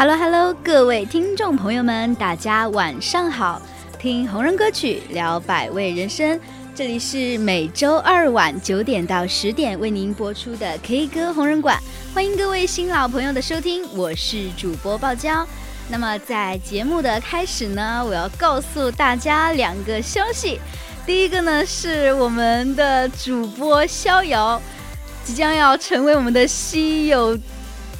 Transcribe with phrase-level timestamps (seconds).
[0.00, 3.60] Hello Hello，各位听众朋友们，大家晚上好！
[3.98, 6.40] 听红人歌曲，聊百味人生，
[6.74, 11.78] 这里是每周二晚九点到十点为您播出的 K 歌红人馆，
[12.14, 15.46] 欢迎各位新老朋友的收听，我是主播爆娇。
[15.90, 20.58] 那么在节目的开始呢，我要告诉大家两个消息，
[21.04, 24.62] 第一个呢是我们的主播逍遥
[25.22, 27.38] 即将要成为我们的稀有。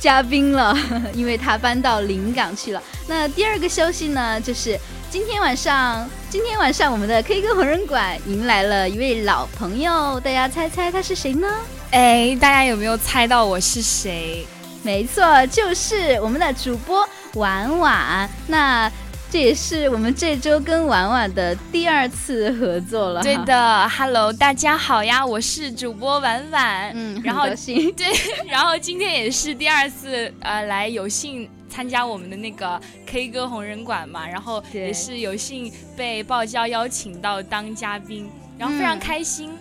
[0.00, 0.76] 嘉宾了，
[1.14, 2.82] 因为他搬到临港去了。
[3.06, 4.78] 那第二个消息呢，就是
[5.10, 11.46] 今天晚上，今天晚上我们的 K 歌红人馆迎来了一位老朋友，大家猜猜他是谁呢？
[11.90, 14.46] 哎，大家有没有猜到我是谁？
[14.82, 18.28] 没错，就是我们的主播婉婉。
[18.46, 18.90] 那。
[19.30, 23.22] 这也是我们这周跟婉婉的第二次合作了。
[23.22, 26.90] 对的，Hello，大家好呀，我是主播婉婉。
[26.92, 27.44] 嗯，然后
[27.96, 28.06] 对，
[28.48, 39.56] 然后今天也是第二次呃来有幸参加我们的那个 K 歌红人馆嘛，然后也是有幸被爆娇邀请到当嘉宾，然后非常开心。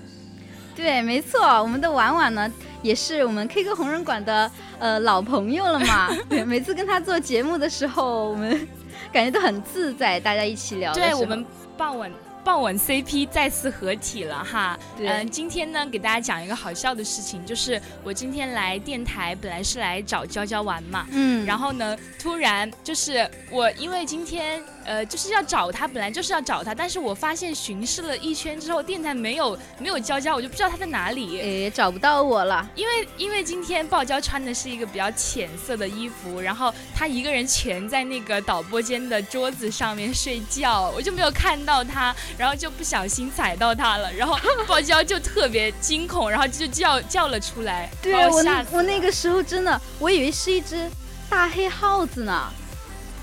[0.76, 6.10] 对，没错，我们的婉婉呢也是我们 K 歌红人馆的呃老朋友了嘛。
[6.28, 8.68] 对，每次跟他做节目的时候，我们。
[9.12, 10.94] 感觉都很自在，大家一起聊。
[10.94, 11.46] 对我们
[11.78, 12.12] 傍晚。
[12.50, 42.16] 抱稳 CP 再次合体了哈，嗯，今天呢给大家讲一个好笑的事情，就是我今天来电台本来是来找娇娇玩嘛，嗯，然后呢突然就是我因为今天呃就是要找他，本来就是要找他，但是我发现巡视了一圈之后，电台没有没有娇娇，我就不知道他在哪里，诶，找不到我了，因为因为今天爆娇穿的是一个比较浅色的衣服，然后他一个人蜷在那个导播间的桌子上面睡觉，我就没有看到他。
[42.40, 47.90] 然后就不小心踩到它了，然后 爆娇就特别惊恐，然后就叫叫了出来。
[48.02, 48.42] 对我
[48.72, 50.90] 我那个时候真的，我以为是一只
[51.30, 52.48] 大黑耗子呢，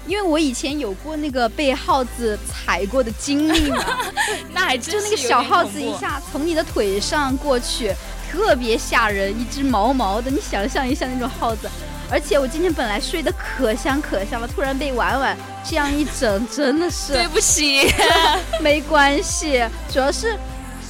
[0.06, 3.82] 因为我以前有过那个被耗子踩过的经历嘛。
[4.52, 7.90] 那还真就那个小耗子一下从你的腿上过去，
[8.30, 11.70] 特别吓人，一只毛毛的，你想象一下那种耗子。
[12.08, 17.80] 而且我今天本来睡得可香可香了，突然被婉婉这样一整，真的是对不起。
[18.62, 20.36] 没关系，主要是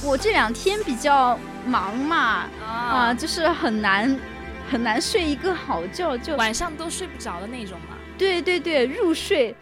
[0.03, 4.19] 我这两天比较忙嘛，啊，就是很难
[4.69, 7.95] 很难睡一个好觉，就晚上都睡不着的那种嘛。
[8.15, 9.55] 对对对，入睡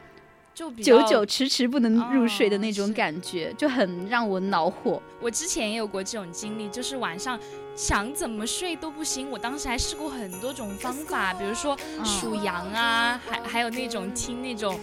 [0.54, 5.02] 就久久迟迟不能入睡的那种感觉，就很让我恼火。
[5.22, 7.40] 我之前也有过这种经历，就是晚上。
[7.76, 14.80] 想怎么睡都不行，我当时还试过很多种方法，比如说数羊啊，还还有那种听那种。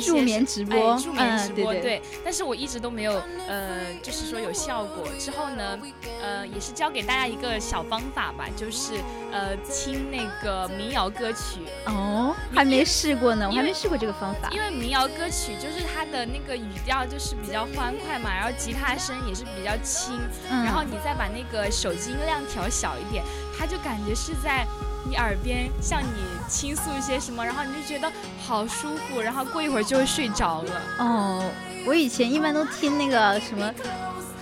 [0.00, 5.08] 助眠直播，助眠直播，对，但是我一直都没有，呃，就是说有效果。
[5.18, 5.78] 之后呢，
[6.20, 8.94] 呃，也是教给大家一个小方法吧，就是
[9.32, 11.60] 呃，听那个民谣歌曲。
[11.86, 14.48] 哦，还没试过呢，我还没试过这个方法。
[14.50, 20.18] 因为民谣歌曲就是它的那个语调就是比较欢快嘛，然后吉他声也是比较轻，
[20.50, 23.24] 然后你再把那个手机音量调小一点，
[23.56, 24.66] 它就感觉是在。
[25.08, 28.10] 你耳边向你倾诉一些什么，然后你就觉得
[28.46, 30.80] 好舒服，然后过一会儿就会睡着了。
[30.98, 31.44] 哦，
[31.86, 33.70] 我以前一般都听那个什么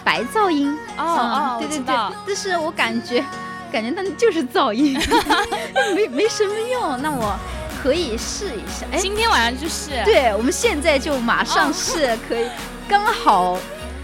[0.04, 0.76] 白噪音。
[0.96, 1.94] 哦哦，对对对，
[2.26, 3.24] 但是我感觉
[3.70, 4.98] 感觉那就是噪音，
[5.94, 7.00] 没没什么用。
[7.02, 7.36] 那我
[7.82, 8.86] 可以试一下。
[8.92, 9.90] 哎，今天晚上就是。
[10.04, 12.46] 对，我们现在就马上试，可以，
[12.88, 13.58] 刚好。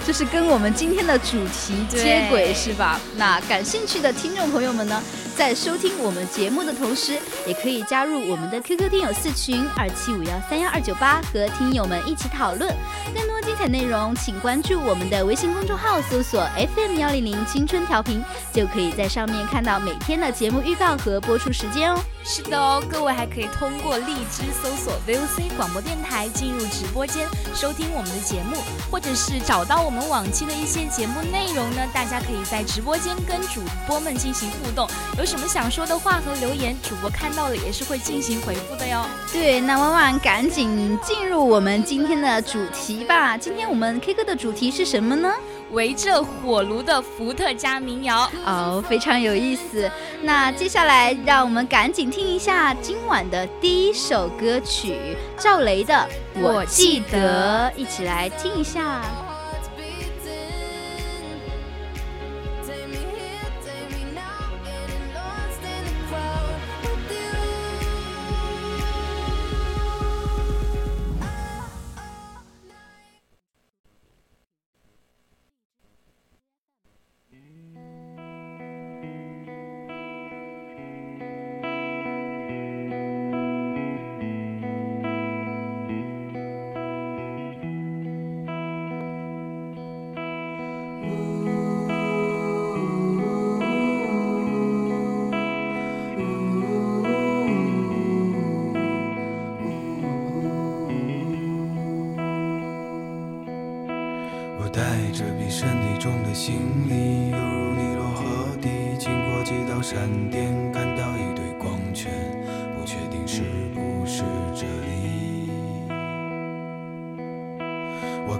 [0.06, 2.98] 就是跟我们今天的主题接轨，是吧？
[3.18, 5.02] 那感兴趣的听众朋友们呢？
[5.38, 12.68] 在收听我们节目的同时，也可以加入我们的 QQ 听友四群二七五幺三幺二九八，和听友们一起讨论
[13.14, 14.12] 更多精彩内容。
[14.16, 16.44] 请关注我们的微信公众号，搜索
[16.74, 18.20] FM 幺零零青春调频，
[18.52, 22.00] 就可以在上面看到每天的节目预告和播出时间哦。
[22.24, 28.56] 是的哦，各位还可以通过荔枝搜索 VOC 广播电台进入直播间收听我们的节目，
[28.90, 31.86] 或者是找到我们往期的一些节目内容呢？
[31.94, 34.86] 大家可以在直播间跟主播们进行互动，
[35.16, 39.04] 有什么想说的话和留言，主播看到了也是会进行回复的哟。
[39.30, 43.36] 对，那婉婉赶紧进入我们今天的主题吧。
[43.36, 45.30] 今天我们 K 歌的主题是什么呢？
[45.72, 49.90] 围着火炉的伏特加民谣哦，非常有意思。
[50.22, 55.94] 那接下来让我们赶紧听一下今晚的第一首歌曲，赵雷的
[56.40, 59.02] 《我记得》，一起来听一下。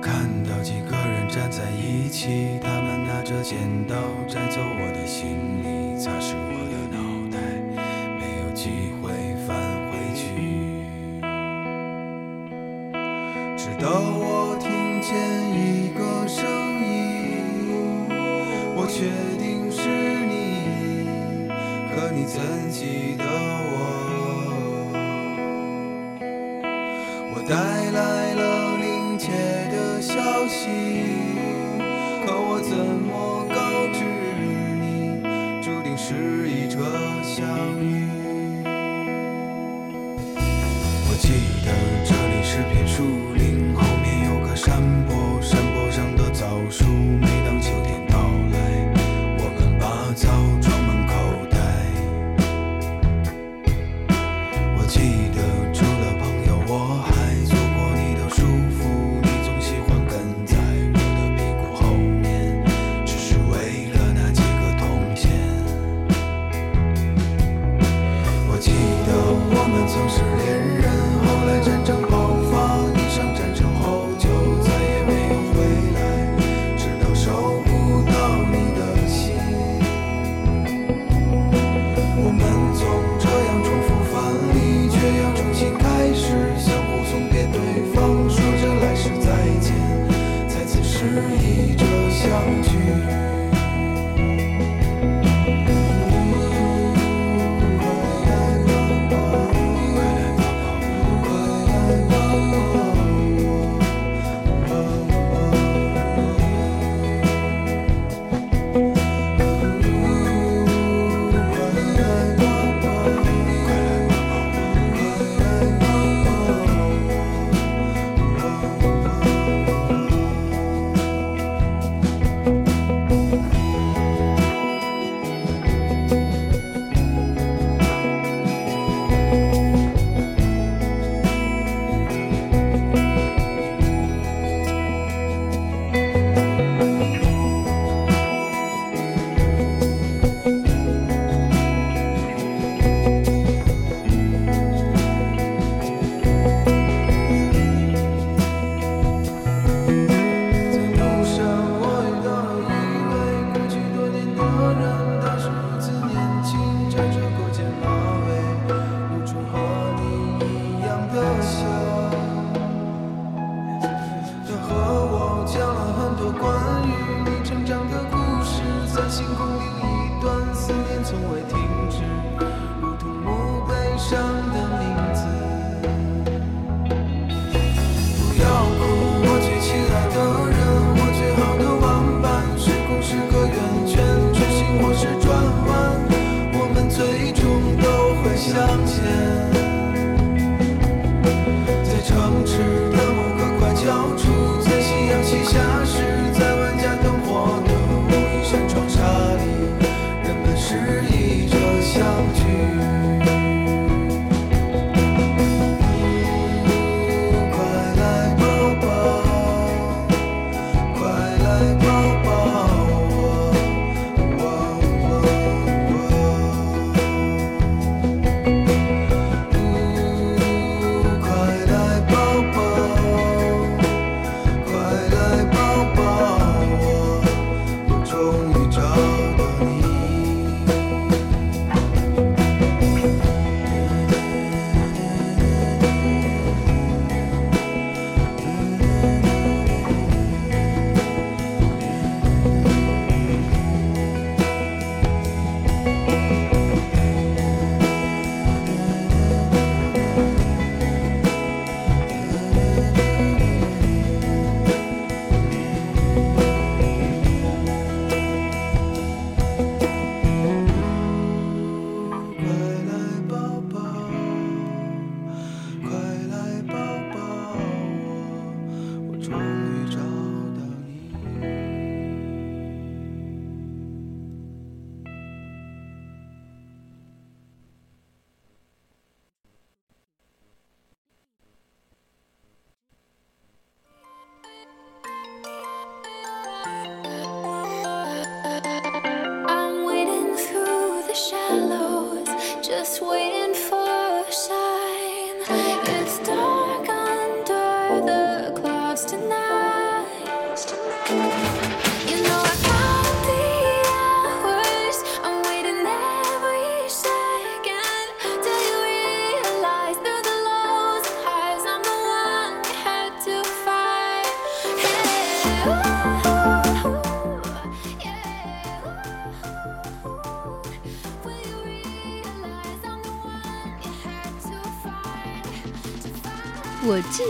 [0.00, 3.96] 看到几个人站在一起他们拿着剪刀
[4.28, 6.67] 摘走我的行李擦拭我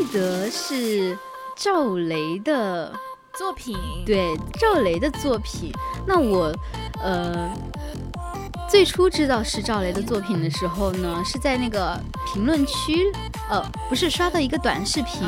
[0.09, 1.17] 得是
[1.57, 2.93] 赵雷的
[3.37, 5.73] 作品，对赵雷的作品。
[6.07, 6.53] 那我，
[7.03, 7.51] 呃，
[8.69, 11.99] 最初知道是赵雷的作品的时候呢，是在那个
[12.33, 13.13] 评论区，
[13.51, 15.23] 呃，不是刷到一个短视频，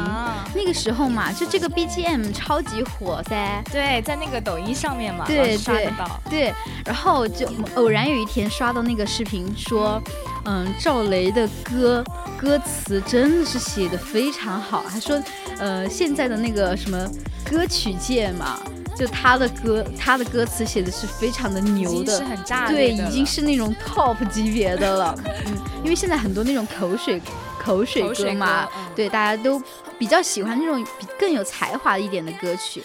[0.54, 3.62] 那个时候嘛，就这个 BGM 超级火噻。
[3.70, 5.92] 对，在那个抖音上面嘛，对对
[6.28, 10.02] 对，然后就偶然有一天刷到那个视频说。
[10.06, 10.29] 嗯，
[10.78, 12.04] 赵雷的歌
[12.40, 14.84] 歌词真的是写的非常好。
[14.88, 15.22] 他说，
[15.58, 17.08] 呃，现在的那个什么
[17.44, 18.58] 歌曲界嘛，
[18.96, 25.14] 就他的歌，他的歌词写的是非常的牛的，是很炸对，已经是那种 top 级别的了。
[25.46, 27.20] 嗯，因为现在很多那种口水
[27.58, 28.66] 口水歌嘛，
[28.96, 29.62] 对，大家都
[29.98, 32.82] 比较喜欢那种比更有才华一点的歌曲。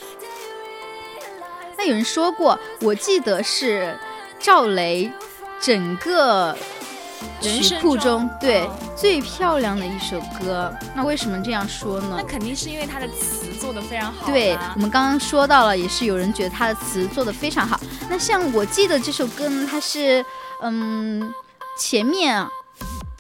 [1.77, 3.97] 那有人说过，我记得是
[4.39, 5.09] 赵雷
[5.62, 6.55] 整个。
[7.41, 12.15] 曲库中对最漂亮的一首歌，那为什么这样说呢？
[12.17, 14.27] 那肯定是因为它的词做的非常好。
[14.27, 17.79] 对我们刚刚说到了，也是有人觉得它的词做的非常好。
[18.10, 20.25] 那像我记得这首歌呢，它是
[20.62, 21.34] 嗯
[21.77, 22.45] 前面。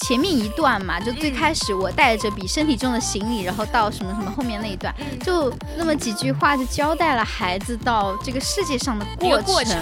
[0.05, 4.93] 前面一段嘛，就最开始我带着比身体重的行李，然后到什么什么后面那一段，
[5.23, 9.75] 就那么几句话就交代了孩子到这个世界上的过程。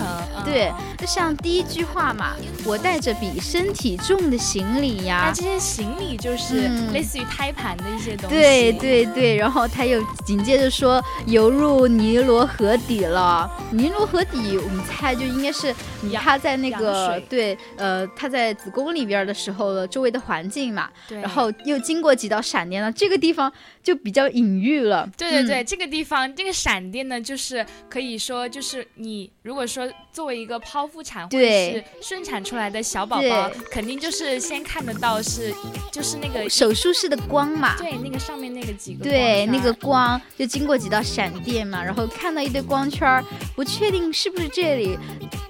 [0.45, 5.25] 对，就像第一句话嘛，我带着比身体重的行李呀。
[5.27, 8.33] 那这些行李就是类似于胎盘的一些东西。
[8.33, 13.51] 对对对，然后他又紧接着说游入尼罗河底了。
[13.71, 15.75] 尼罗河底，我们猜就应该是
[16.13, 20.12] 他在那个对呃他在子宫里边的时候的，周围。
[20.13, 23.51] 的环境嘛，然后又经过几道闪电呢，这个地方
[23.81, 25.09] 就比较隐喻了。
[25.17, 35.53] 对对对，这个地方这个闪电呢，就是可以说就是你如果说作为一个剖腹产或者是顺产出来的小宝宝，肯定就是先看得到是
[35.91, 37.75] 就是那个手术室的光嘛。
[37.77, 43.23] 对，那个上面那个几个对那个光就经过几道闪电嘛，然后看到一堆光圈，
[43.55, 44.97] 不确定是不是这里。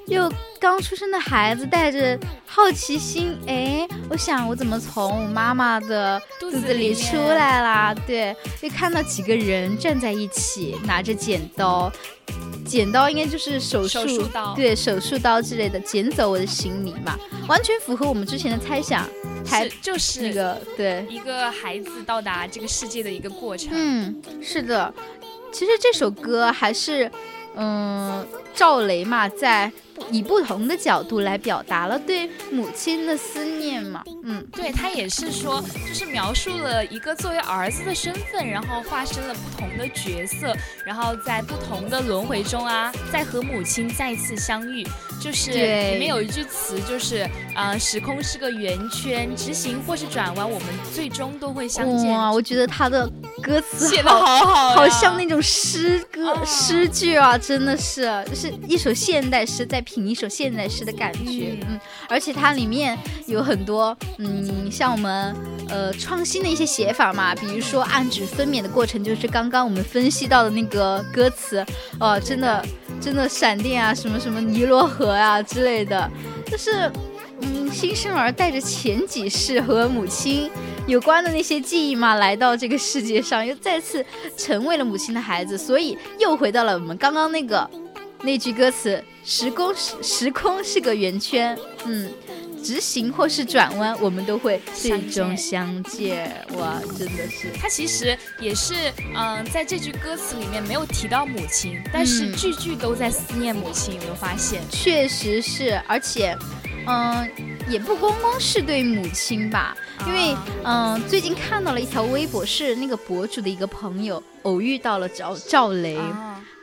[0.08, 7.96] 又刚出生的孩子带着好奇心，哎，我想我怎么从我妈妈的肚子里出来啦？
[8.06, 11.92] 对，就看到几个人站在一起，拿着剪刀，
[12.66, 17.18] 剪刀应该就是手术刀，对，手术刀之类的，剪走我的行李嘛，
[17.48, 19.08] 完全符合我们之前的猜想，
[19.46, 23.70] 还就是那个对一个孩子到达这个世界的一个过程。
[23.72, 24.94] 嗯，是的，
[25.52, 27.12] 其实这首歌还是。
[27.56, 29.72] 嗯，赵雷嘛，在
[30.12, 34.04] 以不同的角度来表达了对母亲的思念嘛。
[34.24, 40.56] 嗯，对他也是说，就是描述了一个作为儿子的身份，然后化身了不同的角色，
[40.86, 44.86] 然后在不同的轮回中啊，在和母亲再次相遇。
[45.22, 52.12] 就是里面有一句词，就是呃，时空是个圆圈，直行或是转弯，我们最终都会相见。
[52.12, 53.10] 哇，我觉得他的
[53.42, 61.58] 歌词写的好好，好像那种诗歌诗句啊，真的是就是一首现代诗在品一首现代诗的感觉。
[61.68, 65.36] 嗯，而且它里面有很多嗯，像我们
[65.70, 71.66] 呃创新的一些写法嘛，比如说暗指分娩的过程，就是刚刚我们分析到的那个歌词，
[72.00, 72.66] 哦，真的
[73.00, 75.14] 真的闪电啊，什么什么尼罗河。
[75.14, 76.10] 啊之类的，
[76.50, 76.92] 就是，
[77.42, 80.50] 嗯，新生儿带着前几世和母亲
[80.88, 84.04] 有关的那些记忆嘛，来到这个世界上，又再次
[84.36, 87.70] 成为了母亲的孩子，所以又回到了我们刚刚那个
[88.24, 92.12] 那句歌词：时空时时空是个圆圈，嗯。
[92.64, 96.34] 直行或是转弯，我们都会最终相见。
[96.54, 97.52] 哇，真的是！
[97.60, 98.74] 他其实也是，
[99.14, 103.96] 嗯，在这句歌词里面没有提到母亲，但是句句都在思念母亲。
[103.96, 104.62] 有没有发现？
[104.72, 106.38] 确实是，而且，
[106.88, 107.30] 嗯，
[107.68, 109.76] 也不光光是对母亲吧，
[110.08, 116.00] 因为，嗯，最近看到了一条微博，是那个博主的一个朋友偶遇到了赵赵雷，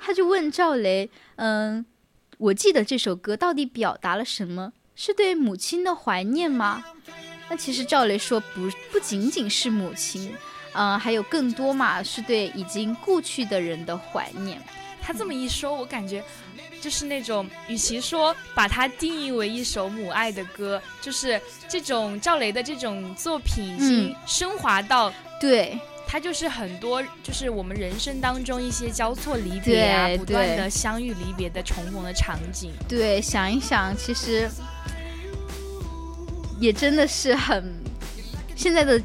[0.01, 1.85] 他就问赵雷，嗯，
[2.41, 4.73] 我记得这首歌到底表达了什么？
[4.97, 6.83] 是对母亲的怀念吗？
[7.51, 10.35] 那其实赵雷说不不仅仅是母亲，
[10.73, 14.59] 嗯，还有更多嘛，是对已经故去的人的怀念。
[15.03, 16.25] 他这么一说，我感觉
[16.81, 25.79] 就是那种，与其说把它定义为一首母爱的歌，就是这种赵雷的这种作品已经升华到对。
[26.13, 32.73] 它就是很多，就是我们人生当中一些交错离别啊，不断的相遇离别的重逢的场景。
[32.89, 34.51] 对，想一想，其实
[36.59, 37.73] 也真的是很
[38.57, 39.01] 现在的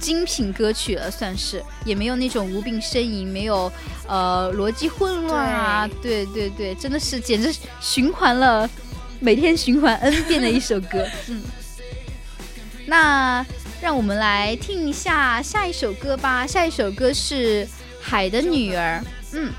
[0.00, 3.70] 精品歌曲了，算是也没有那种无病呻吟，没有
[4.08, 5.88] 呃逻辑混乱啊。
[6.02, 8.68] 对对对，真的是简直循环了，
[9.20, 11.06] 每天循环 n 遍的一首歌。
[11.28, 11.40] 嗯，
[12.84, 13.46] 那。
[13.80, 16.46] 让我们来听一下下一首歌吧。
[16.46, 17.64] 下一首歌是
[18.00, 19.02] 《海的女儿》。
[19.32, 19.52] 嗯。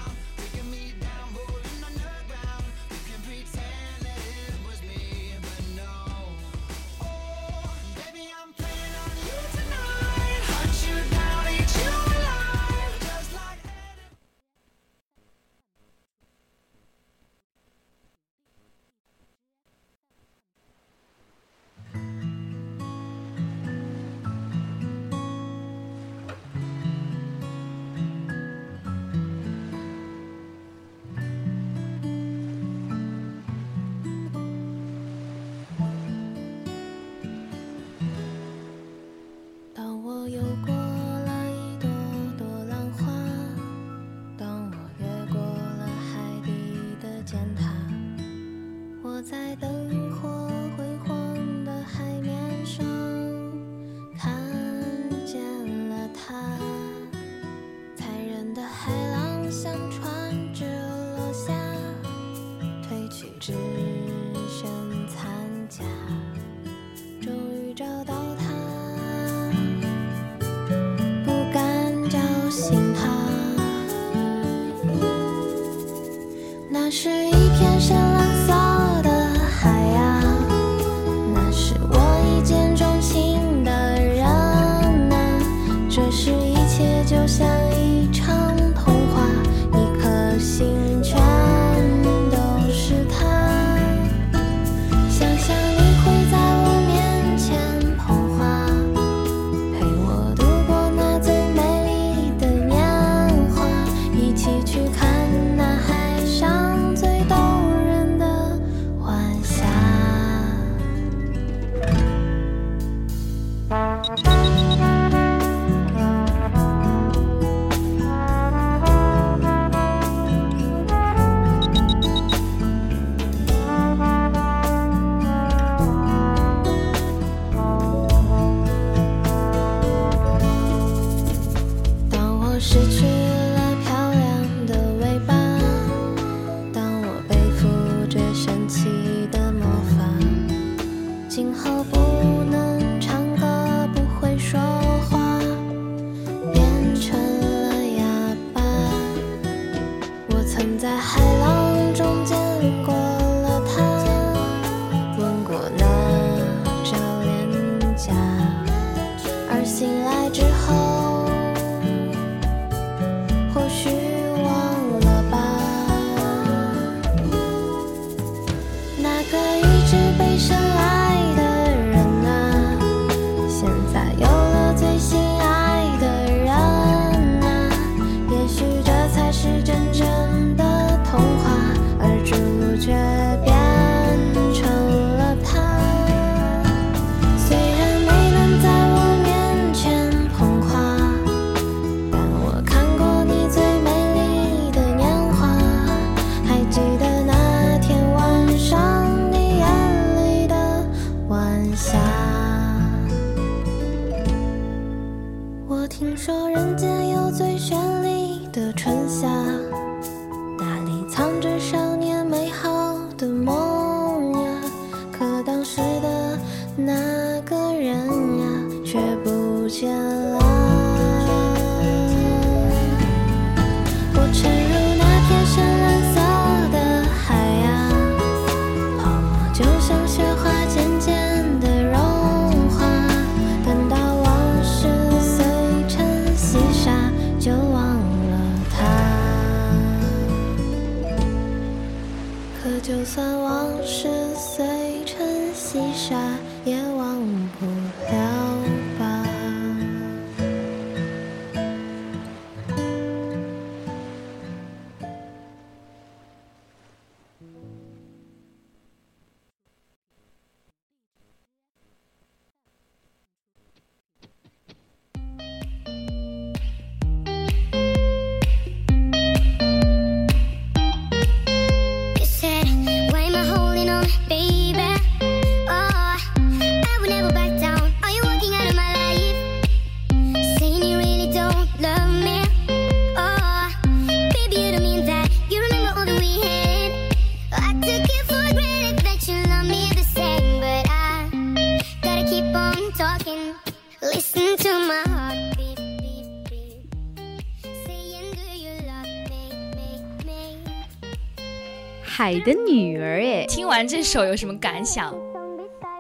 [302.20, 305.16] 海的女儿，哎，听完这首有什么感想？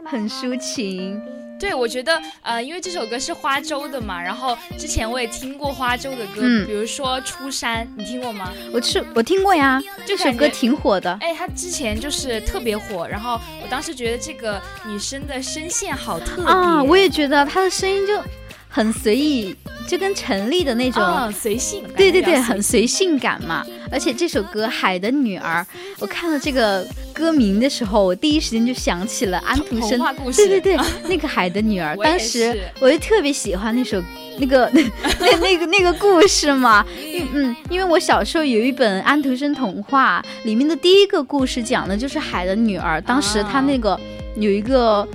[0.06, 1.18] 很抒情。
[1.58, 8.52] 对，我觉得，呃，因为这首歌是花粥的嘛，然后之前我也听过花粥的歌，嗯比如说《出山》，你听过吗？
[8.74, 11.18] 我是我听过呀，这首歌挺火的。
[11.22, 18.22] 哎，他之前就是特别火，然后我当时觉得这个女生的声线好特别啊，我也觉得她的声音就
[18.68, 19.56] 很随意，
[19.88, 23.66] 就跟陈粒的那种，啊随性，对对对，很随性感嘛。
[23.92, 25.66] 而且这首歌《海的女儿》，
[26.00, 29.98] 我看了这个歌名的时候，我第一时间就想起了安徒生。
[29.98, 30.38] 童话故事。
[30.38, 34.02] 对对对，那个《海的女儿》， 当时我就特别喜欢那首
[34.38, 34.70] 那个
[35.20, 36.86] 那那个那个故事嘛。
[37.14, 44.00] 因嗯，因为我小时候有一本安徒生童话，里面的第一个故事讲的就是海的女儿，当时他那个
[44.36, 45.08] 有一个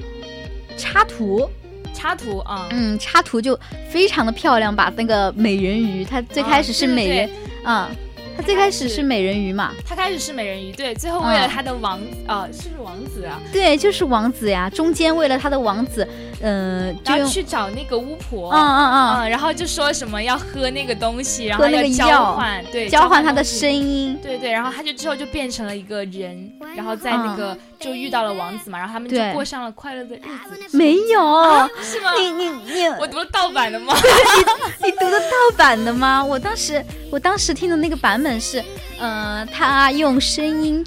[0.76, 1.48] 插图。
[1.96, 3.58] 插图啊，嗯，插图就
[3.88, 7.30] 非常的漂亮，把那个美人鱼，它最开始是美人，
[7.64, 7.88] 嗯，
[8.36, 13.40] 它最开始是美人鱼嘛，他开始是美人鱼，对，最后为了嗯他的王，呃，是不是王子啊？
[13.52, 16.06] 对，就是王子呀，中间为了他的王子，
[16.46, 30.20] 嗯、就然后，去找那个巫婆，嗯嗯嗯，嗯，然后就说什么要喝那个东西，然后要交换，对，交换他的声音，对对，然后他就之后就变成了一个人，然后在那个、就遇到了王子嘛，然后他们就过上了快乐的日
[30.68, 30.76] 子。
[30.76, 32.12] 没有，是吗？
[32.18, 33.94] 你你你， 我读了盗版的吗？
[34.84, 36.22] 你读的盗版的吗？
[36.22, 38.62] 我当时我当时听的那个版本是，
[38.98, 40.84] 呃，他用声音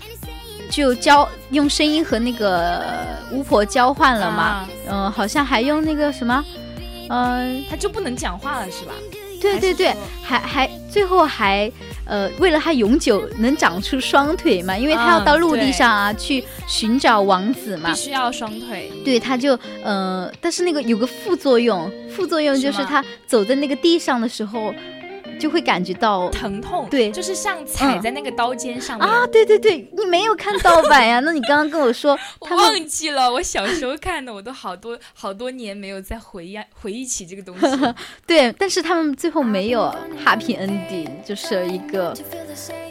[0.70, 2.84] 就交用声音和那个
[3.32, 6.44] 巫婆交换了嘛，啊嗯、好像还用那个什么，
[7.10, 8.94] 嗯、他就不能讲话了是吧？
[9.40, 11.72] 对对对还，还还最后还
[12.06, 18.92] 呃，为了他永久能长出双腿嘛，因为他要嗯到陆地上啊、去寻找王子嘛必，须要双腿。
[19.06, 24.74] 对，他就呃，但是那个有个副作用，副作用就是他走在那个地上的时候，
[25.39, 29.08] 就会感觉到疼痛，对就是像踩嗯在那个刀尖上面。
[29.08, 31.19] 啊，对对对，你没有看盗版 呀？
[31.19, 37.93] 那你刚刚跟我说我他忘记了，我小时候看的，我都好多好多年没有再回忆回忆起这个东西。
[38.26, 39.93] 对，但是他们最后没有
[40.26, 42.13] happy ending，就是一个，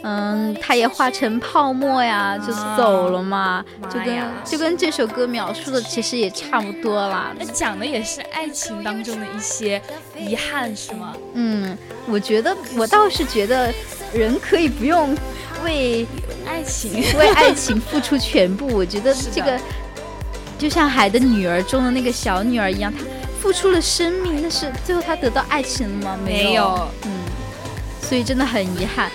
[0.03, 7.33] 嗯，他也化成泡沫呀，就走了嘛，就跟就跟这首歌描述的其实也差不多啦。
[7.37, 9.81] 那讲的也是爱情当中的一些
[10.17, 11.15] 遗憾，是吗？
[11.33, 13.73] 嗯，我觉得我倒是觉得
[14.13, 15.15] 人可以不用
[15.63, 16.05] 为
[16.45, 18.67] 爱情，为爱情付出全部。
[18.67, 19.59] 我觉得 这个
[20.57, 23.03] 就像《海的女儿》中的那个小女儿一样，她
[23.41, 26.19] 付出了生命，但是最后她得到爱情了吗？
[26.25, 26.89] 没有。
[27.05, 27.11] 嗯，
[28.01, 29.11] 所以真的很遗憾。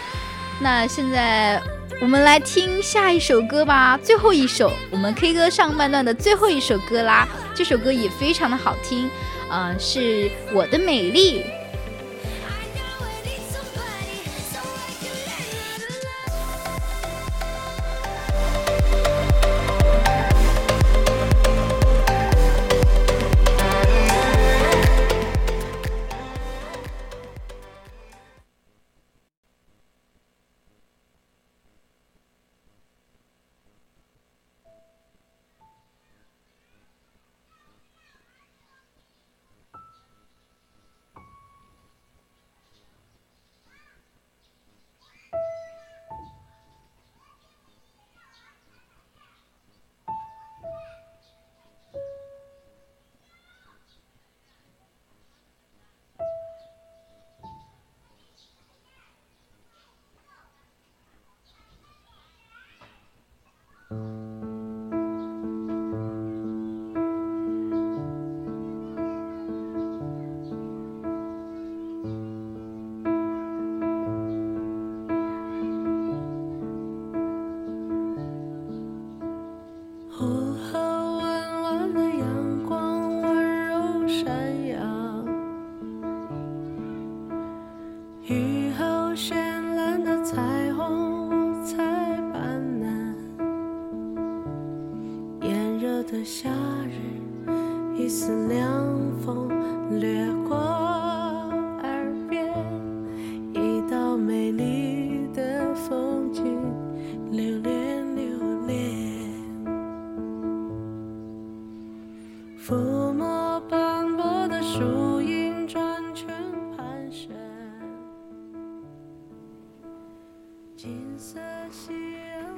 [0.60, 1.60] 那现在
[2.00, 7.26] 我们来听下一首歌吧，最后一首，我们 K 歌上半段的最后一首歌啦。
[7.54, 9.10] 这首歌也非常的好听，
[9.50, 11.44] 嗯、是我的美丽。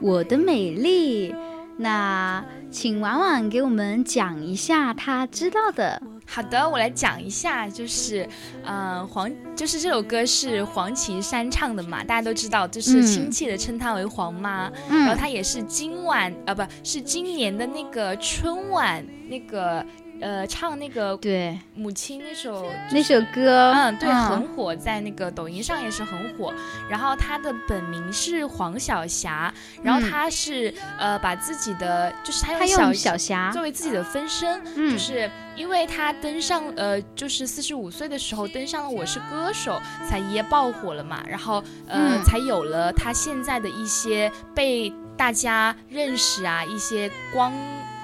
[0.05, 1.35] 我的美丽。
[1.79, 6.01] 那请婉婉给我们讲一下她知道的。
[6.27, 8.29] 好的，我来讲一下，就是，
[8.65, 14.71] 呃，黄，就是这首歌是黄绮珊唱的嘛，大家都知道，就是亲切的称她为黄妈。
[14.91, 15.07] 嗯。
[15.07, 19.83] 然后她也是今晚，呃，不是今年的那个春晚那个。
[20.25, 21.59] 呃，唱那个对。
[21.75, 26.51] 母亲那首那首歌，嗯，对，很火，在那个抖音上也是很火。
[26.89, 33.51] 然后他的本名是黄晓霞，然后他是呃把自己的就是他用小霞。
[33.53, 47.53] 作为自己的分身，就是因为他登上呃就是四十五岁的时候登上了《我是歌手》，才一夜爆火了嘛，然后呃才有了他现在的一些被大家认识啊，一些光。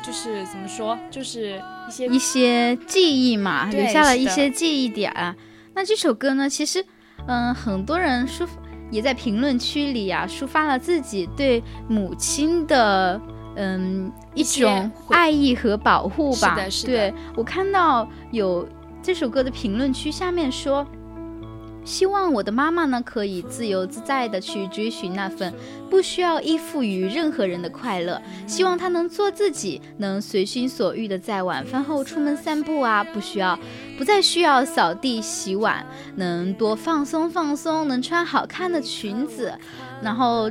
[0.03, 5.13] 就是怎么说，就是一些一些记忆嘛，留下了一些记忆点。
[5.75, 6.85] 那这首歌呢，其实，
[7.27, 8.47] 嗯，很多人抒
[8.91, 13.21] 也在评论区里啊，抒发了自己对母亲的
[13.57, 16.51] 嗯一种爱意和保护吧。
[16.51, 16.93] 是的，是的。
[16.93, 18.69] 对我看到有
[19.03, 20.87] 这首歌的评论区下面说。
[21.91, 25.53] 希望我的妈妈呢，可以自由自在的去追寻那份
[25.91, 28.23] 不需要依附于任何人的快乐。
[28.47, 33.59] 希望她能做自己，能随心所欲的在晚饭后出门散步啊，不需要，
[33.99, 39.53] 不再需要扫地洗碗，能多放松放松，能穿好看的裙子。
[40.01, 40.49] 然后，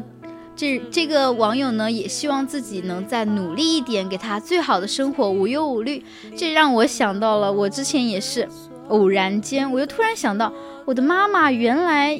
[0.57, 6.03] 这这个网友呢，也希望自己能再努力一点，给她最好的生活，无忧无虑。
[6.35, 8.45] 这让我想到了，我之前也是
[8.89, 10.51] 偶然间，我又突然想到。
[10.85, 12.19] 我的妈妈原来，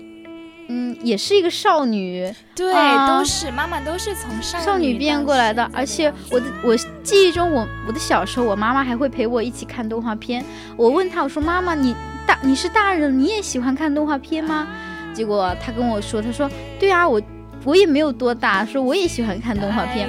[0.67, 2.71] 嗯，也是一个少女，对，
[3.07, 5.67] 都是妈妈都是从少女变过来的。
[5.73, 10.45] 而且我的我记忆中，我我的小时候，我妈妈还会陪我一起看动画片。
[10.77, 11.95] 我问她，我说妈妈，你
[12.27, 14.67] 大你是大人，你也喜欢看动画片吗？
[15.15, 16.47] 结果她跟我说，她说
[16.79, 17.19] 对啊，我
[17.65, 20.07] 我也没有多大，说我也喜欢看动画片。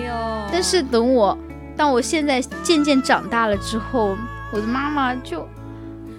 [0.53, 1.37] 但是等我
[1.75, 4.15] 当我现在渐渐长大了之后，
[4.53, 5.49] 我的妈妈就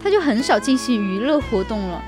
[0.02, 2.02] 她就很少进行娱乐活动了。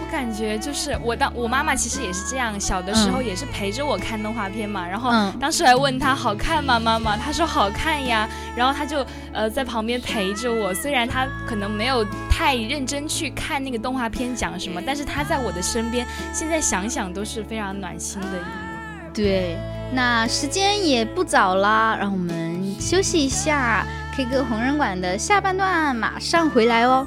[0.00, 6.80] 我感觉就是我当我妈妈其实也是这样，小的时候也是陪着我看动画片嘛，然后当时还问他好看吗？
[6.80, 19.10] 妈妈，他说好看呀，然后他就呃在旁边陪着我，虽然他可能没有太认真去看那个动画片讲什么，但是他在我的身边，现在想想都是非常暖心的一幕。
[19.14, 19.56] 对，
[19.92, 23.86] 那时间也不早啦，让我们休息一下
[24.16, 27.06] ，K 歌红人馆的下半段马上回来哦。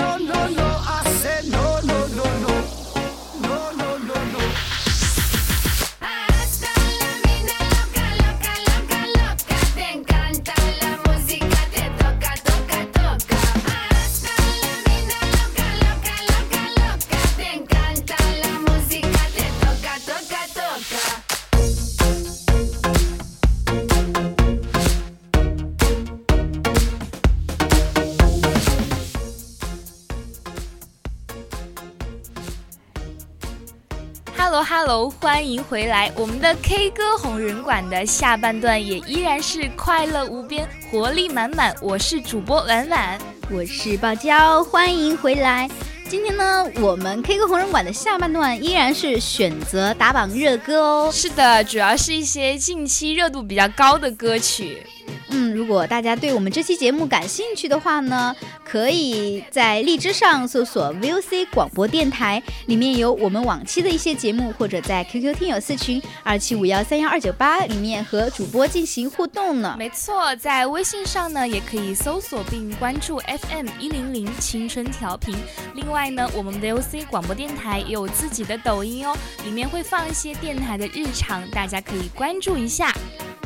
[35.09, 36.11] 欢迎回来！
[36.15, 41.75] 我们的 K 歌红人馆的下半段也依然是快乐无边、活力满满。
[41.81, 45.69] 我是主播婉婉，我是爆娇，欢迎回来。
[46.09, 51.09] 今天呢，我们 K 歌红人馆的下半段依然是选择打榜热歌哦。
[51.11, 54.85] 是的，主要是一些近期热度比较高的歌曲。
[55.29, 58.35] 嗯，如果大家对我们这期节目感兴趣的话呢？
[58.71, 69.75] 可以在荔枝上搜索 VOC 广播电台，里面有我们往期的一些节目，或者在 QQ 听友四群二七五幺三幺二九八里面和主播进行互动呢。
[69.77, 75.35] 没错，在微信上呢也可以搜索并关注 FM 一零零青春调频。
[75.75, 82.95] 另外呢，我们 VOC 广播电台也有自己的抖音哦，里面会放一些电台的日常，大家可以关注一下。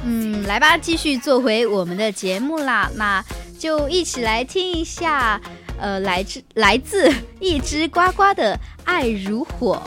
[0.08, 2.90] 嗯，来吧，继续做回我们的节目啦。
[2.96, 3.24] 那
[3.58, 5.42] 就一起来听一下，
[5.80, 9.82] 呃，来自来自一只呱呱的《爱如火》。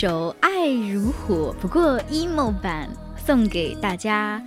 [0.00, 2.88] 首《爱如火》，不过 emo 版
[3.26, 4.40] 送给大家。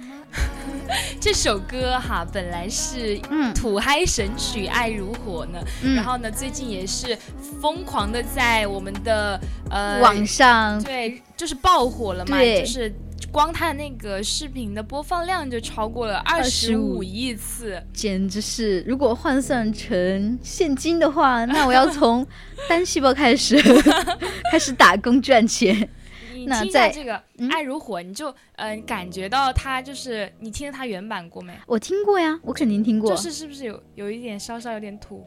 [1.19, 3.19] 这首歌哈，本来是
[3.53, 5.59] 土嗨神曲《爱如火》呢，
[5.93, 7.17] 然后呢，最近也是
[7.61, 9.37] 疯狂的在我们的
[9.69, 12.89] 呃网上，对，就是爆火了嘛，就是。
[13.31, 18.81] 光他的那个视频的播放量就超过了二十五亿次，简直是！
[18.81, 22.25] 如果换算成现金的话，那我要从
[22.67, 23.57] 单细胞开始
[24.51, 25.89] 开始打工赚钱。
[26.33, 27.13] 你听一下这个
[27.51, 31.53] 《爱如火》，你就嗯感觉到它就是你听了它原版过没？
[31.67, 33.11] 我听过呀，我肯定听过。
[33.11, 35.25] 就是是不是有有一点稍稍有点土？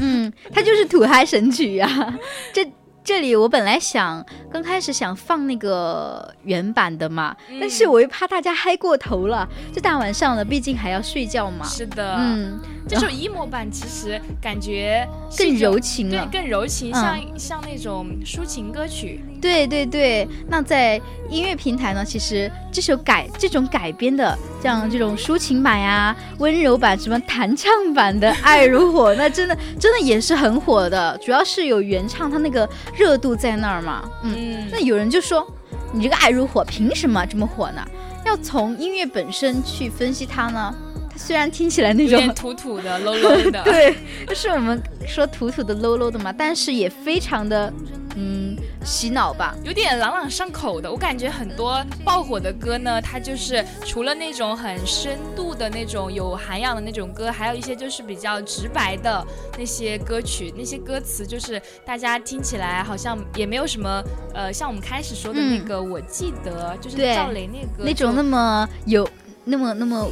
[0.00, 2.18] 嗯，它就是土嗨神曲呀，
[2.52, 2.68] 这。
[3.06, 11.64] 这里我本来想刚开始想放那个原版的嘛，但是我又怕大家嗨过头了，这大晚上的，毕竟还要睡觉嘛。
[11.64, 12.58] 是的，嗯。
[12.88, 19.24] 这首 emo 版其实感觉更柔情了，对，更柔情，像像那种抒情歌曲。
[19.46, 31.16] 对对对，那在音乐平台呢，其实这首改这种改编的，像这种抒情版呀、温柔版、什么弹唱版的《爱如火》，那真的 真的也是很火的。
[31.18, 34.02] 主要是有原唱，他那个热度在那儿嘛。
[34.24, 35.46] 嗯，那有人就说，
[35.92, 37.80] 你这个《爱如火》凭什么这么火呢？
[38.24, 40.74] 要从音乐本身去分析它呢？
[41.16, 43.94] 虽然听起来那种土土的 low low 的， 对，
[44.26, 47.72] 就是我们说土土的 low low 的嘛，但是也非常的
[48.16, 50.90] 嗯洗脑吧，有点朗朗上口的。
[50.90, 59.26] 我感觉很多爆火的歌呢，它就是除了那种很深度的那种有涵养的那种歌，还有一些就是比较直白的
[59.58, 64.02] 那些歌曲，那些歌词就是大家听起来好像也没有什么
[64.32, 69.08] 呃，像我们开始说的那个，我记得就是赵雷那个那种那么有
[69.44, 70.08] 那么那么。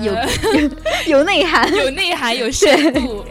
[0.00, 0.14] 有
[1.18, 3.24] 有内涵，有内涵，有深度，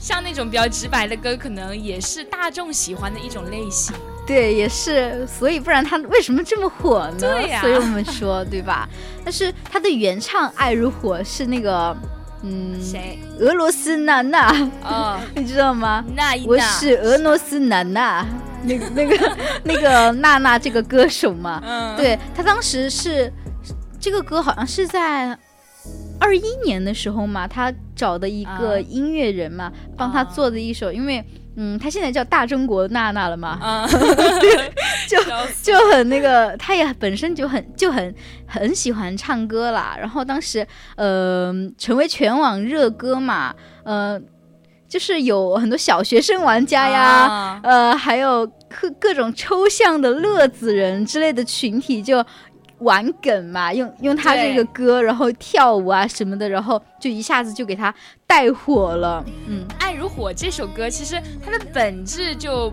[0.00, 3.94] 像那种比较直白的歌，可能也是大众喜欢的一种类型。
[4.24, 7.16] 对，也是，所以不然他为什么这么火呢？
[7.18, 8.88] 对呀，所以我们说，对吧？
[9.24, 11.96] 但是他的原唱《爱如火》是那个，
[12.42, 13.18] 嗯，谁？
[13.40, 14.48] 俄罗斯娜娜，
[14.84, 16.04] 哦， 你知道吗？
[16.14, 18.24] 娜娜我是俄罗斯娜娜，
[18.62, 23.32] 那那个 那个娜娜这个歌手嘛，嗯，对他当时是
[23.98, 25.36] 这个歌好像是在。
[26.22, 31.24] 二一年的时候嘛，他找的一个音乐人嘛，帮他做的一首，因为
[31.56, 33.58] 嗯，他现在叫大中国娜娜了嘛，
[35.08, 35.18] 就
[35.62, 38.14] 就很那个，他也本身就很就很
[38.46, 40.66] 很喜欢唱歌啦，然后当时
[40.96, 43.54] 呃成为全网热歌嘛，
[43.84, 44.20] 呃。
[44.88, 52.22] 就是有很多小学生玩家呀，呃，还有各各种抽象的乐子人之类的群体就
[52.82, 57.94] 玩梗嘛，用用他这个歌，然后跳舞啊什么的，然后就一下子就给他
[58.26, 59.24] 带火了。
[59.46, 62.72] 嗯，《爱如火》这首歌其实它的本质就。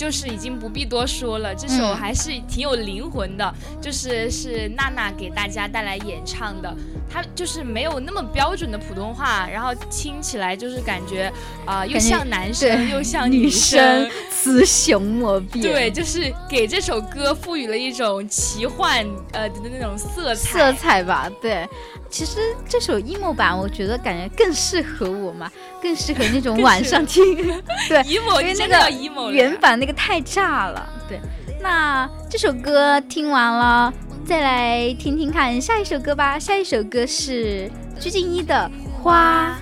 [0.00, 6.74] 就是已经不必多说了，这首还是挺有灵魂的，就是是娜娜给大家带来演唱的，
[7.06, 11.30] 她就是没有那么标准的普通话，然后听起来就是感觉
[11.66, 15.62] 啊，又像男生又像女生，雌雄莫 辨。
[15.62, 21.68] 对，就是给这首歌赋予了一种奇幻呃的那种色彩色彩吧，对。
[22.10, 22.38] 其实
[22.68, 25.50] 这首 emo 版，我觉得感觉更适合我嘛，
[25.80, 27.36] 更适合那种晚上听。
[27.88, 30.86] 对，因为那个原版那个太炸了。
[31.08, 31.20] 对，
[31.62, 33.92] 那这首歌听完了，
[34.26, 36.38] 再来听听看下一首歌吧。
[36.38, 38.70] 下一首歌是鞠婧祎的
[39.02, 39.56] 《花》。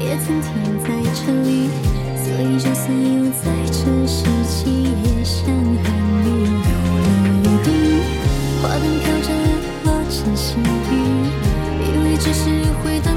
[0.00, 0.50] 也曾停
[0.82, 1.70] 在这里，
[2.16, 5.84] 所以就算有在这时，期也想和
[6.24, 7.06] 你有了
[7.42, 7.68] 约定。
[8.60, 9.28] 花灯飘着，
[9.84, 10.92] 落成细雨，
[11.80, 12.42] 以为只是
[12.82, 13.11] 回到。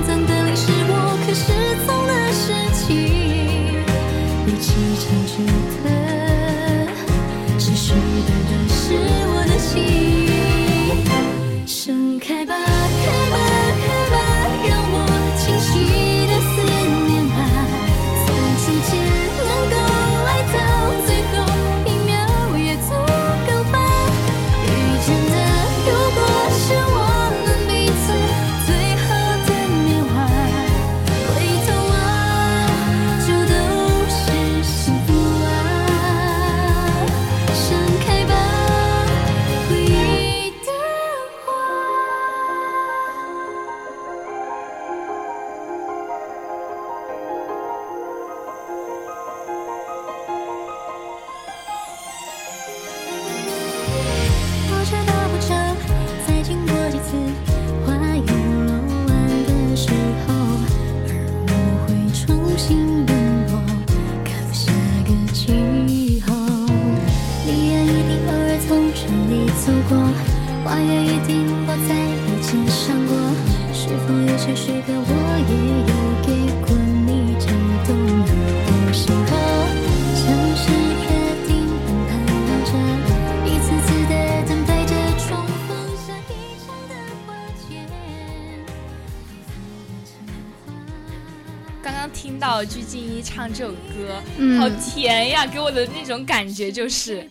[93.23, 95.45] 唱这首歌，好甜呀！
[95.45, 97.29] 给我的那种感觉就是，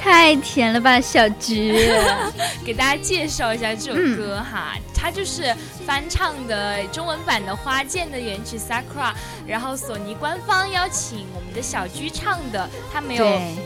[0.00, 1.90] 太甜了吧，小菊！
[2.64, 5.54] 给大家介绍一下这首歌哈，它就是
[5.86, 9.10] 翻唱的中文版的《花剑》的原曲《Sakura》，
[9.46, 13.56] 然后索尼官方邀请我们的小鞠唱的，他没有，嗯，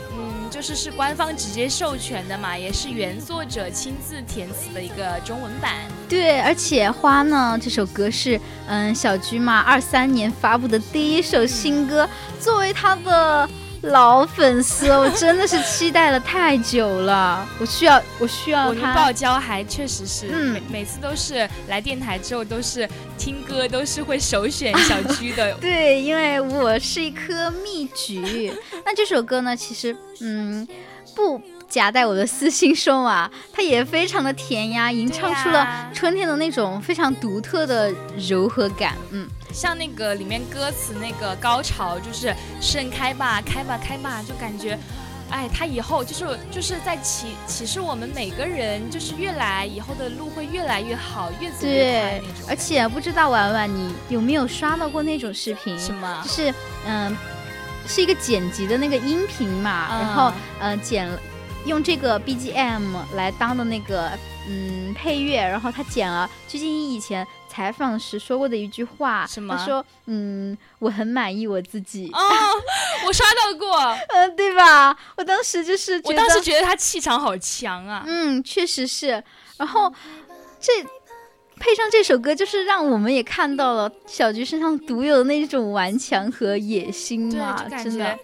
[0.49, 5.73] 就是是官方直接授权的嘛，也是原作者亲自填词的一个中文版。
[6.09, 12.07] 对，而且《花》呢这首歌是嗯小鞠嘛二三年发布的第一首新歌，
[12.39, 13.49] 作为他的。
[13.91, 17.47] 老粉丝，我真的是期待了太久了。
[17.59, 18.93] 我需要，我需要他。
[18.93, 25.53] 爆胶还确实是，嗯，每次都是来电台之后都是听歌，都是会首选小鞠的。
[25.61, 28.51] 对，因为我是一颗蜜橘。
[28.85, 30.67] 那这首歌呢，其实，嗯，
[31.15, 31.41] 不。
[31.69, 37.93] 夹带我的私心说嘛，它也非常的甜呀，吟唱出了春天的那种非常独特的
[38.29, 38.95] 柔和感。
[39.11, 44.79] 嗯，像那个里面歌词那个高潮，就是盛开吧，开吧，开吧，就感觉，
[45.29, 52.47] 哎，他以后就是就是在启启示我们每个人，就是越来以后的路会越来越好，越走越开那种。
[52.47, 55.77] 而且不知道婉婉你有没有刷到过那种视频？
[55.77, 56.21] 什么？
[56.23, 56.53] 就是
[56.85, 57.15] 嗯，
[57.87, 61.09] 是一个剪辑的那个音频嘛，然后呃剪。
[61.65, 62.81] 用这个 BGM
[63.15, 64.09] 来当的那个
[64.47, 69.53] 嗯配乐，然后他剪了鞠婧祎以前采访时说过的一句话，什么？
[69.57, 72.09] 他说嗯我很满意我自己。
[72.13, 72.19] 哦，
[73.05, 73.77] 我刷到过，
[74.15, 74.95] 嗯对吧？
[75.17, 78.01] 我当时就是我当时觉得他气场好强啊。
[78.07, 79.21] 嗯，确实是。
[79.57, 79.91] 然后
[80.61, 80.71] 这
[81.59, 88.17] 配上这首歌，就是让我们也看到了小菊身上独有的那种顽强和野心嘛，真的。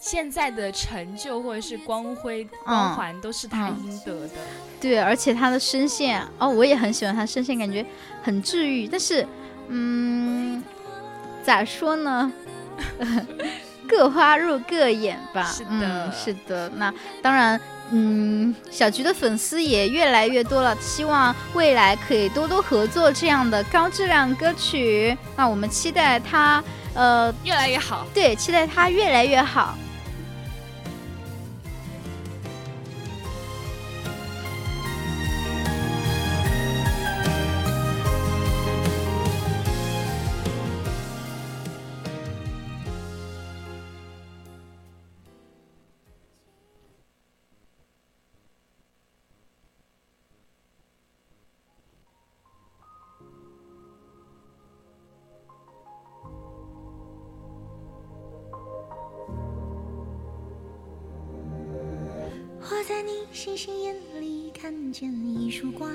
[0.00, 4.34] 现在的成就或者是光辉光环都是他应得的，
[4.80, 7.84] 对，而且他的声线哦，我也很喜欢他声线，感觉
[8.22, 8.88] 很治愈。
[8.88, 9.26] 但是，
[9.68, 10.64] 嗯，
[11.44, 12.32] 咋说呢？
[13.86, 15.44] 各花入各眼吧。
[15.44, 16.70] 是的，是的。
[16.76, 17.60] 那当然，
[17.92, 25.16] 嗯，小菊的粉丝也越来越多了，希望未来可以多多合作这样的高质量歌曲。
[25.36, 26.62] 那我们期待他，
[26.94, 28.06] 呃，越来越好。
[28.14, 29.76] 对，期待他越来越好。
[64.92, 65.88] 见一束光，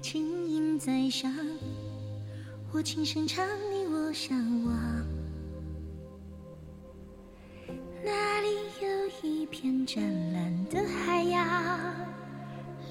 [0.00, 1.32] 轻盈在上。
[2.70, 5.06] 我轻声唱，你我相望。
[8.04, 8.48] 那里
[8.82, 10.02] 有一片湛
[10.32, 11.46] 蓝的海洋，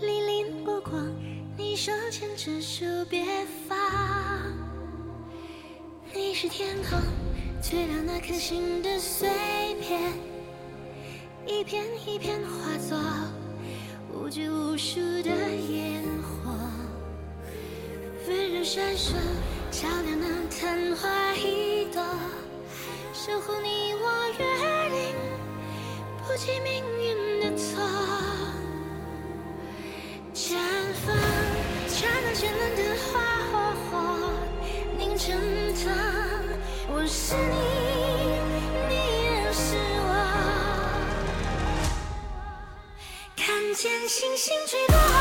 [0.02, 1.12] 粼粼波光。
[1.58, 3.24] 你手牵着手，别
[3.68, 3.78] 放。
[6.14, 7.00] 你是天空
[7.62, 9.30] 最亮那颗星的碎
[9.82, 10.14] 片，
[11.46, 12.98] 一片一片化作。
[14.32, 16.54] 无拘无束的烟火，
[18.30, 19.12] 温柔闪烁，
[19.70, 22.02] 照亮那昙花一朵，
[23.12, 24.10] 守护你我
[24.40, 24.46] 约
[24.90, 25.14] 定，
[26.26, 27.84] 不计命运的错。
[30.34, 30.56] 绽
[31.06, 31.14] 放，
[31.90, 33.20] 刹那绚烂的花
[33.92, 33.92] 火，
[34.98, 35.36] 凝成
[35.84, 35.92] 糖。
[36.88, 37.91] 我是你，
[43.82, 45.21] 见星星坠落。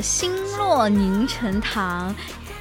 [0.00, 2.14] 的星落凝成糖，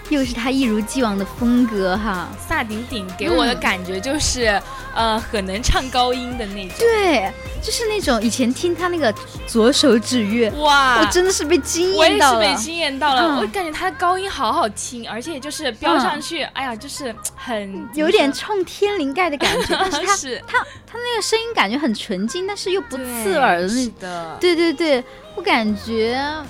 [0.10, 2.28] 又是他一如既往的风格哈。
[2.38, 4.62] 萨顶顶给我的感觉就是，
[4.94, 6.78] 呃，很能唱高音的那种。
[6.78, 7.32] 对，
[7.62, 9.14] 就是那种以前听他那个
[9.48, 12.40] 左手指月，哇，我真的是被惊艳到了。
[12.40, 19.78] 我也是被惊艳到了，我感觉他的高音好好听，而且就是飙上去，哎呀，就是很有点冲天灵盖的感觉。
[19.90, 23.62] 但是他他他那个声音感觉很纯净，但是又不刺耳
[24.02, 24.36] 的。
[24.42, 25.02] 对对对，
[25.36, 26.46] 我感觉，嗯，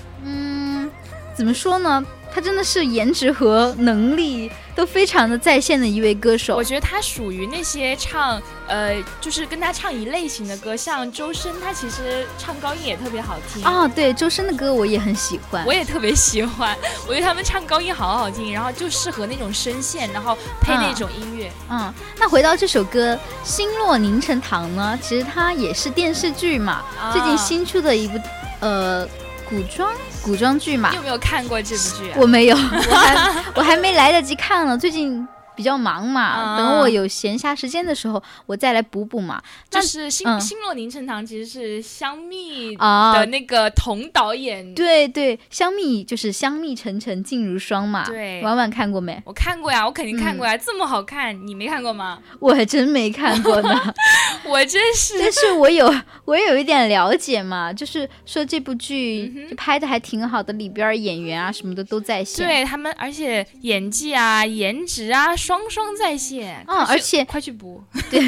[1.40, 2.04] 怎么说呢？
[2.30, 6.54] 他真的是颜值和能力都非常的在线的一位歌手。
[6.54, 8.38] 我觉得他属于那些唱，
[8.68, 13.64] 呃，就是跟他唱一类型的歌，像周深，他其实唱高音也特别好听。
[13.64, 16.76] 哦，对，周深的歌我也很喜欢，我也特别喜欢。
[17.08, 21.50] 我觉得他们唱高音好好听，然后就适合那种声线，然后配那种音乐。
[21.70, 26.82] 嗯，那回到这首歌《星落凝成糖》呢，其实它也是电视剧嘛，
[27.14, 28.20] 最近新出的一部，
[28.60, 29.08] 呃。
[29.50, 29.92] 古装
[30.22, 32.12] 古装剧嘛，你有没有看过这部剧？
[32.16, 34.78] 我没有， 我还我还没来得及看呢。
[34.78, 35.26] 最近。
[35.56, 39.42] 比较忙嘛，等我有闲暇时间的时候，我再来补补嘛。
[39.68, 44.74] 就是《星星落凝成糖》其实是香蜜的那个童导演。
[44.74, 48.04] 对对，香蜜就是香蜜沉沉烬如霜嘛。
[48.04, 49.20] 对，婉婉看过没？
[49.24, 52.18] 我看过呀，我肯定看过呀，这么好看，你没看过吗？
[52.38, 53.94] 我还真没看过呢，
[54.46, 55.18] 我真是。
[55.18, 55.92] 但是我有
[56.24, 62.46] 我有一点了解嘛，就是说这部剧拍的还挺好的，里边演员啊什么的都在线。
[62.46, 65.36] 对他们，而且演技啊、颜值啊。
[65.40, 68.20] 双双在线，嗯，而且快去补， 对，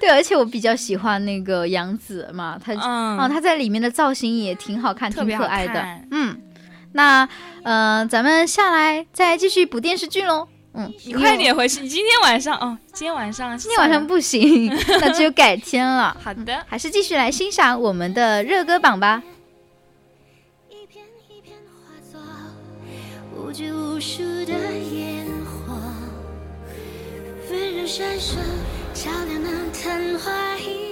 [0.00, 5.80] 对，而且我比较喜欢那个杨紫嘛，她，嗯，她在里面的造型也挺好看，挺可爱的，
[6.10, 6.36] 嗯，
[6.94, 7.28] 那，
[7.62, 14.66] 呃，咱们下来再继续补电视剧喽，嗯，你快点回去，你今天晚上，哦，今天晚上，今天晚上不行，
[15.00, 19.22] 那只有改天了， 好的，还是继续来欣赏我们的热歌榜吧。
[20.68, 22.20] 一片一片化作
[23.36, 24.52] 无拘无束的
[27.52, 28.36] 温柔闪烁，
[28.94, 30.91] 照亮那昙花一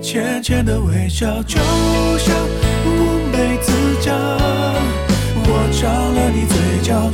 [0.00, 1.58] 浅浅的微笑就
[2.18, 2.34] 像
[2.86, 4.14] 乌梅子酱，
[5.44, 7.10] 我尝了你嘴角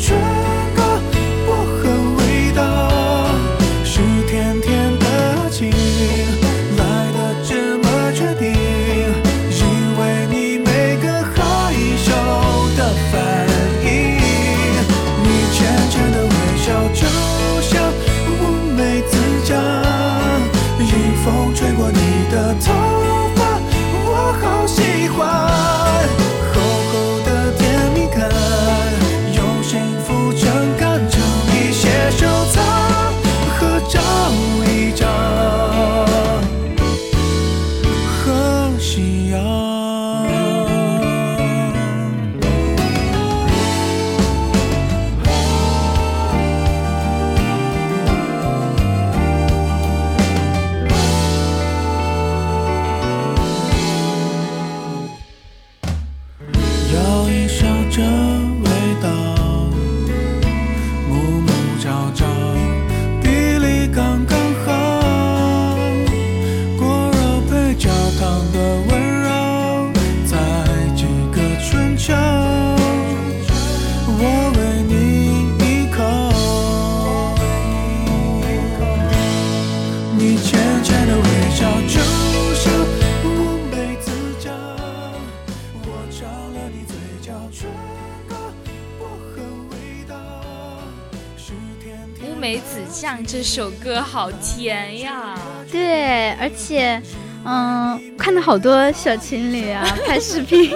[93.34, 95.36] 这首歌好甜呀！
[95.68, 97.02] 对，而且，
[97.44, 100.70] 嗯，看到好多小情侣啊 拍视频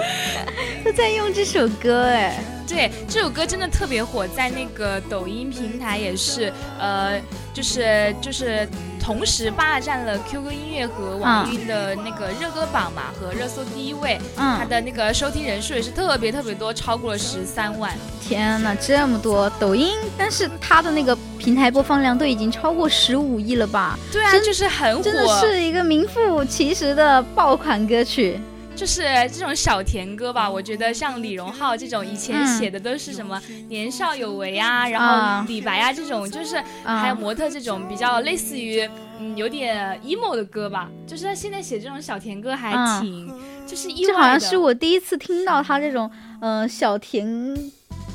[0.83, 2.37] 都在用这首歌，哎。
[2.67, 7.17] 对，这首歌真的特别火，在那个抖音平台也是，呃，
[7.53, 8.67] 就是就是
[8.99, 14.19] 同时霸占了 QQ 音乐和网易的那个热歌榜嘛，和热搜第一位。
[14.35, 17.91] 嗯，它的那个收听人数也是特别特别多，超过了十三万。
[18.21, 19.49] 天哪，这么多！
[19.59, 23.97] 抖音，但是它的那个平台播放量都已经超过十五亿了吧？
[24.11, 28.39] 对啊，就是很火，真的是一个名副其实的爆款歌曲。
[28.79, 29.03] 就是
[29.33, 40.89] 这种小甜歌吧，我觉得像李荣浩这种以前写的都是什么年少有为啊，然后李白啊这种，就是还有模特这种比较类似于嗯有点 emo 的歌吧。
[41.05, 42.71] 就是他现在写这种小甜歌还
[43.01, 43.27] 挺
[43.67, 44.13] 就是意外的。
[44.13, 46.09] 这好像是我第一次听到他这种
[46.39, 47.27] 嗯小甜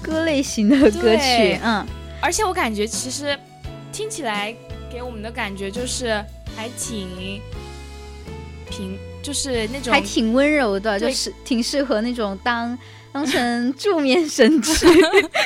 [0.01, 1.85] 歌类型的歌曲，嗯，
[2.23, 3.39] 而且我感觉其实
[3.93, 4.57] 听起来
[4.91, 6.25] 给我们的感觉就是
[6.57, 7.07] 还挺
[8.71, 8.97] 平。
[9.25, 12.79] 就是那种还挺温柔的，就是挺适合那种当
[13.11, 14.87] 当成 助眠神 器。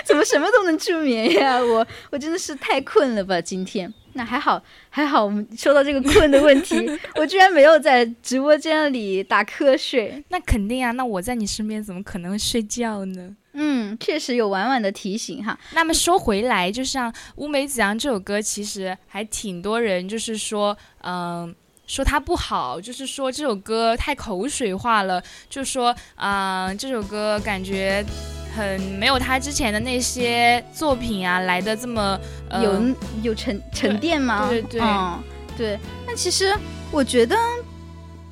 [0.05, 1.59] 怎么什么都能助眠呀？
[1.63, 3.41] 我我真的是太困了吧？
[3.41, 4.61] 今天那还好
[4.91, 6.75] 还好，我们说到这个困的问题，
[7.15, 10.23] 我居然没有在直播间里打瞌睡。
[10.31, 13.37] 那肯定啊，那我在你身边怎么可能会睡觉呢？
[13.53, 15.57] 嗯，确实有婉婉的提醒哈。
[15.73, 21.55] 那么说回来，就像《乌梅子阳》这首歌，其实还挺多人就是说，嗯。
[21.89, 28.05] 说他不好，就是说这首歌太口水化了，就说啊，这首歌感觉
[28.55, 32.17] 很没有他之前的那些作品啊来的这么
[32.63, 34.47] 有有沉沉淀吗？
[34.49, 35.79] 对对对，对。
[36.07, 36.55] 那其实
[36.91, 37.37] 我觉得，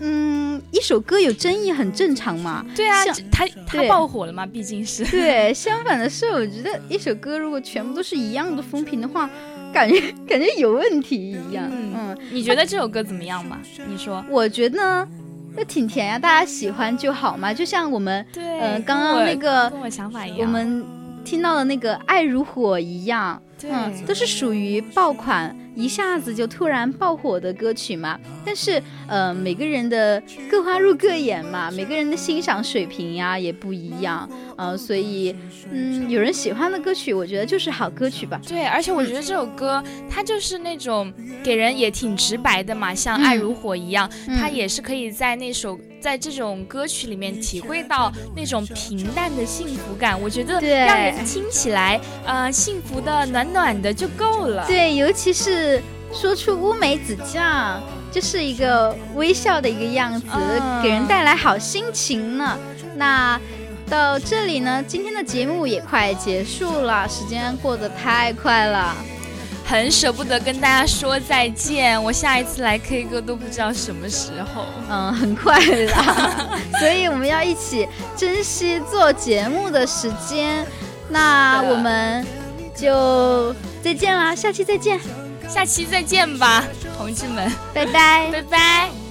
[0.00, 2.64] 嗯，一首歌有争议很正常嘛。
[2.76, 3.02] 对啊，
[3.32, 5.02] 他他爆火了嘛，毕竟是。
[5.06, 9.30] 对，相反的是，我觉得一首歌如果全部都是一样的风评的话。
[9.76, 13.58] 感觉 感觉有问题一样，嗯，你觉得这首歌怎么样嘛？
[13.86, 15.06] 你说，我觉得
[15.54, 17.52] 就挺甜呀，大家喜欢就好嘛。
[17.52, 20.82] 就像我们，嗯，刚刚那个跟我想法一样，我们
[21.26, 25.56] 听到的那个《爱如火》一样，嗯，都是属于爆款。
[25.76, 34.26] 一下子就突然爆火的歌曲嘛，但是呃，每个人的各花入各眼嘛，每个人的欣赏水平呀也不一样，
[34.56, 35.36] 呃，所以
[35.70, 38.40] 嗯，有人喜欢的歌曲，我觉得就是好歌曲吧。
[38.48, 41.12] 对，而且我觉得这首歌它就是那种
[41.44, 50.16] 给人也挺直白的嘛，像《爱如火》一样，它也是可以在那首在这种歌曲里面体会到那种平淡的幸福感。
[50.22, 54.64] 我觉得让人听起来呃幸福的暖暖的就够了。
[54.68, 55.82] 对，尤其是。
[56.12, 57.82] 说出乌梅子酱，
[58.12, 60.26] 就是一个微笑的一个样子，
[60.80, 62.56] 给人带来好心情呢。
[62.94, 63.38] 那
[63.90, 68.94] 到这里呢，今天的节目也快结束了，时间过得太快了，
[69.66, 72.02] 很舍不得跟大家说再见。
[72.02, 80.64] 我下一次来 K 歌都不知道什么时候，嗯，很快啦， 所以我们要一起珍惜做节目的时间。
[81.08, 82.26] 那我们
[82.76, 84.98] 就再见啦，下期再见。
[85.48, 86.64] 下期再见吧，
[86.98, 89.05] 同志们，拜拜，拜拜。